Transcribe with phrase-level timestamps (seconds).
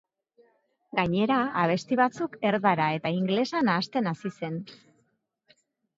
[0.99, 4.59] Gainera, abesti batzuk erdara eta ingelesa nahasten hasi zen.